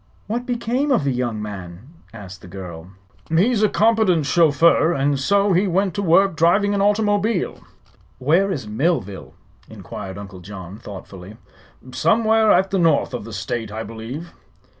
"What 0.25 0.47
became 0.47 0.91
of 0.91 1.03
the 1.03 1.11
young 1.13 1.43
man?" 1.43 1.89
asked 2.11 2.41
the 2.41 2.47
girl. 2.47 2.87
"He's 3.29 3.61
a 3.61 3.69
competent 3.69 4.25
chauffeur, 4.25 4.93
and 4.93 5.19
so 5.19 5.53
he 5.53 5.67
went 5.67 5.93
to 5.93 6.01
work 6.01 6.35
driving 6.35 6.73
an 6.73 6.81
automobile." 6.81 7.59
"Where 8.17 8.51
is 8.51 8.67
Millville?" 8.67 9.35
inquired 9.69 10.17
Uncle 10.17 10.39
John, 10.39 10.79
thoughtfully. 10.79 11.37
"Somewhere 11.91 12.51
at 12.51 12.71
the 12.71 12.79
north 12.79 13.13
of 13.13 13.25
the 13.25 13.31
State, 13.31 13.71
I 13.71 13.83
believe." 13.83 14.33